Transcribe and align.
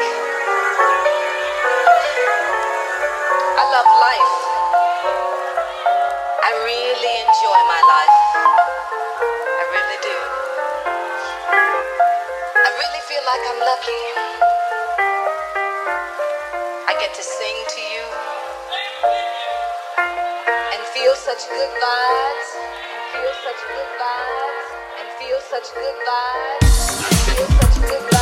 I 0.00 0.08
love 3.68 3.84
life. 4.00 4.32
I 6.40 6.56
really 6.64 7.12
enjoy 7.20 7.60
my 7.68 7.82
life. 7.84 8.16
I 9.60 9.62
really 9.76 10.00
do. 10.00 10.16
I 12.48 12.70
really 12.80 13.02
feel 13.12 13.20
like 13.28 13.44
I'm 13.44 13.60
lucky. 13.60 14.00
I 16.88 16.96
get 16.96 17.12
to 17.12 17.22
sing 17.22 17.56
to 17.76 17.80
you 17.92 18.04
and 20.72 20.80
feel 20.96 21.12
such 21.14 21.44
good 21.52 21.72
vibes. 21.76 22.48
Feel 23.12 23.32
such 23.44 23.60
good 23.68 23.90
vibes. 24.00 24.64
And 24.96 25.12
feel 25.20 25.44
such 25.44 25.68
good 25.74 25.96
vibes. 26.08 27.04
Feel 27.28 27.44
such 27.60 27.76
good 27.84 28.00
vibes. 28.00 28.19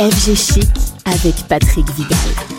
FG 0.00 0.34
Chic 0.34 0.68
avec 1.04 1.46
Patrick 1.46 1.86
Vidal. 1.90 2.49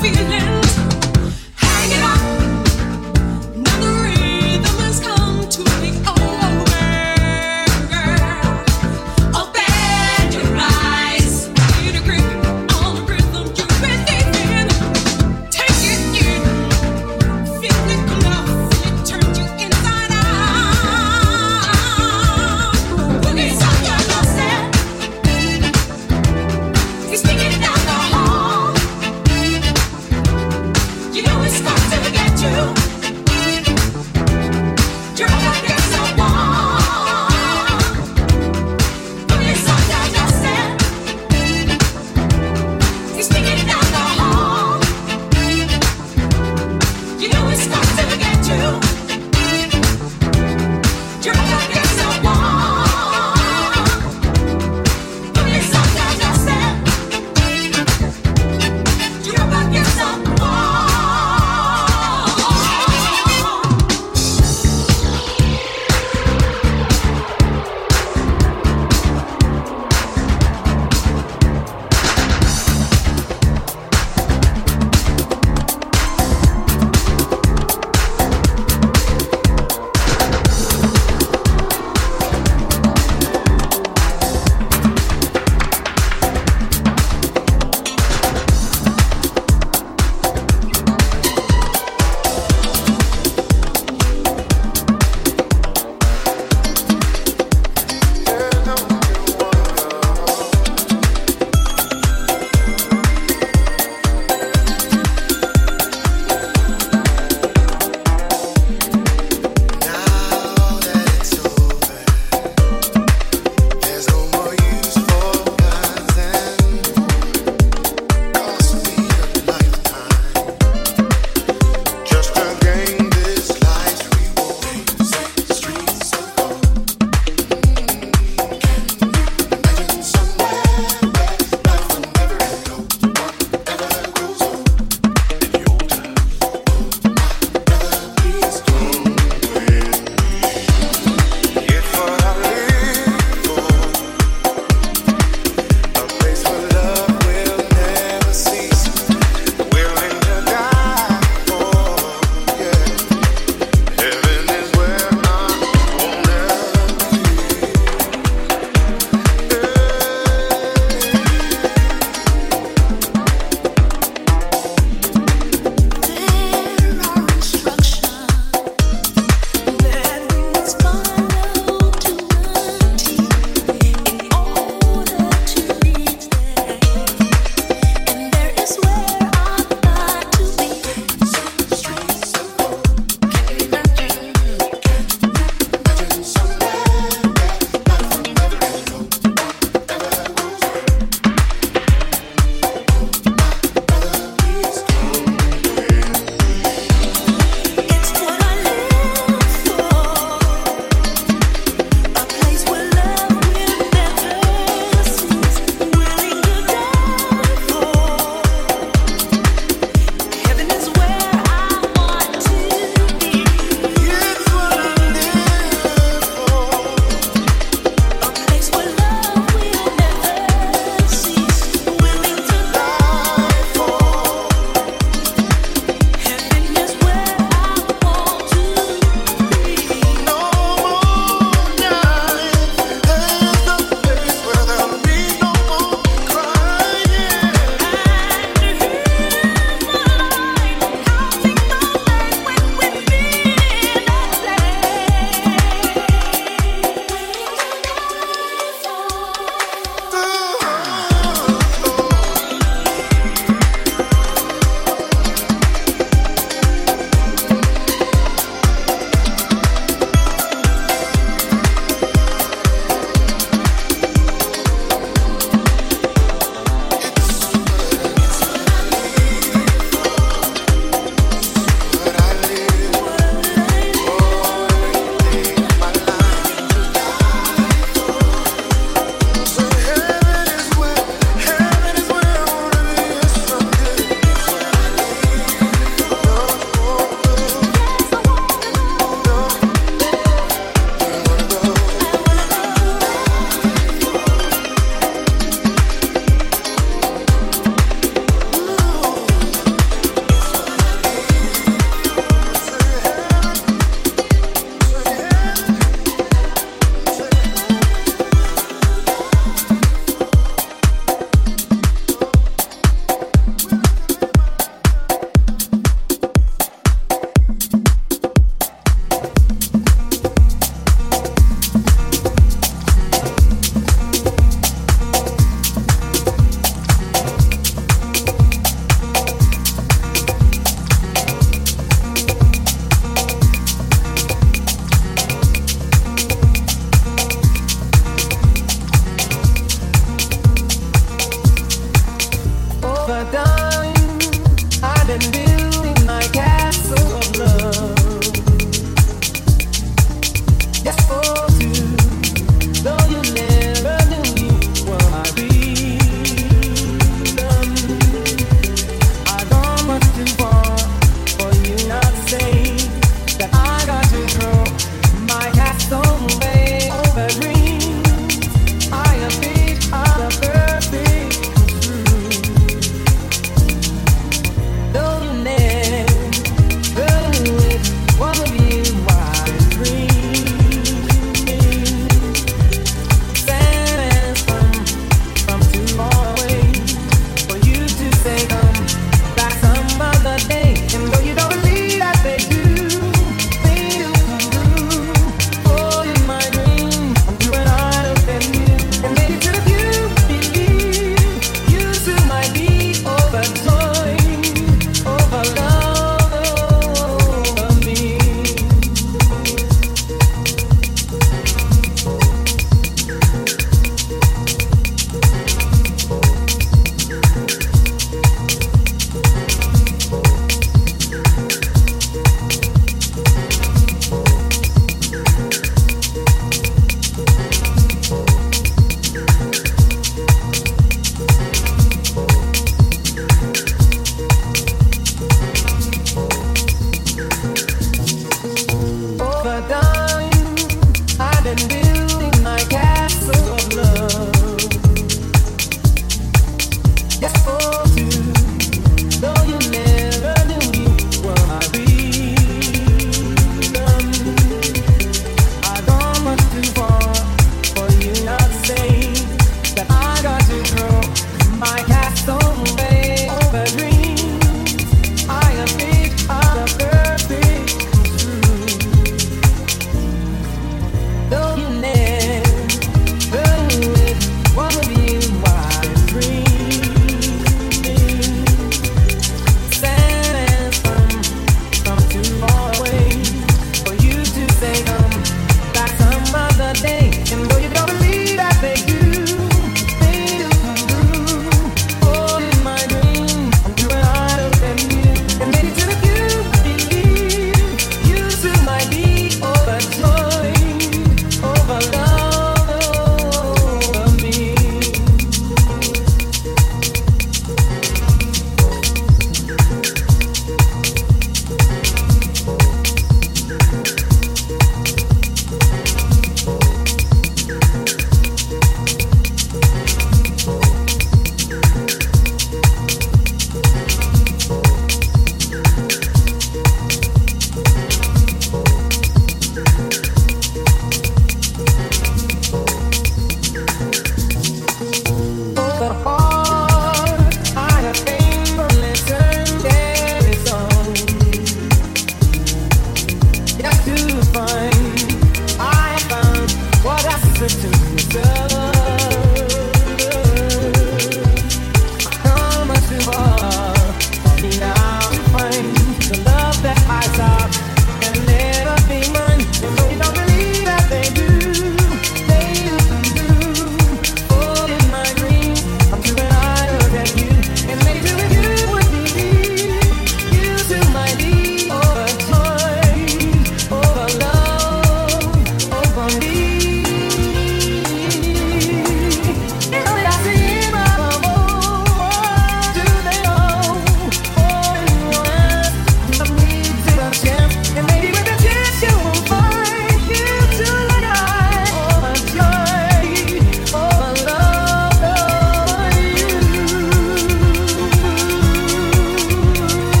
feeling. 0.00 0.49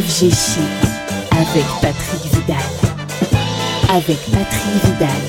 FG 0.00 0.32
avec 1.32 1.64
Patrick 1.82 2.32
Vidal. 2.32 2.56
Avec 3.90 4.18
Patrick 4.30 4.84
Vidal. 4.84 5.27